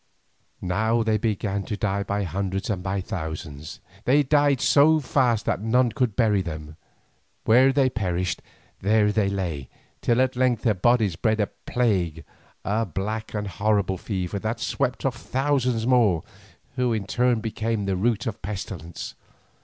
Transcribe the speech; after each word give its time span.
Now 0.63 1.03
they 1.03 1.19
began 1.19 1.61
to 1.65 1.77
die 1.77 2.01
by 2.01 2.23
hundreds 2.23 2.71
and 2.71 2.81
by 2.81 3.01
thousands, 3.01 3.79
they 4.05 4.23
died 4.23 4.59
so 4.59 4.99
fast 4.99 5.45
that 5.45 5.61
none 5.61 5.91
could 5.91 6.15
bury 6.15 6.41
them. 6.41 6.75
Where 7.45 7.71
they 7.71 7.87
perished, 7.87 8.41
there 8.79 9.11
they 9.11 9.29
lay, 9.29 9.69
till 10.01 10.19
at 10.19 10.35
length 10.35 10.63
their 10.63 10.73
bodies 10.73 11.15
bred 11.15 11.39
a 11.39 11.45
plague, 11.67 12.25
a 12.65 12.83
black 12.83 13.35
and 13.35 13.45
horrible 13.47 13.99
fever 13.99 14.39
that 14.39 14.59
swept 14.59 15.05
off 15.05 15.17
thousands 15.17 15.85
more, 15.85 16.23
who 16.77 16.93
in 16.93 17.05
turn 17.05 17.39
became 17.39 17.85
the 17.85 17.95
root 17.95 18.25
of 18.25 18.41
pestilence. 18.41 19.13